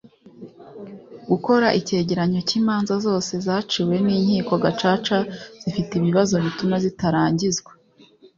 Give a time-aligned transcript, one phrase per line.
[1.29, 5.17] gukora icyegeranyo cy imanza zose zaciwe n inkiko gacaca
[5.61, 7.71] zifite ibibazo bituma zitarangizwa